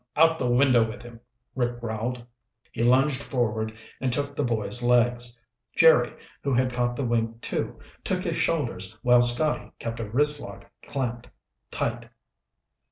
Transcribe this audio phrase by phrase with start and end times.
[0.15, 1.19] "Out the window with him,"
[1.53, 2.25] Rick growled.
[2.71, 5.37] He lunged forward and took the boy's legs.
[5.75, 10.65] Jerry, who had caught the wink too, took his shoulders while Scotty kept a wristlock
[10.81, 11.29] clamped
[11.69, 12.09] tight.